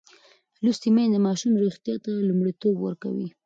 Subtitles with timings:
[0.63, 3.27] لوستې میندې د ماشوم روغتیا ته لومړیتوب ورکوي.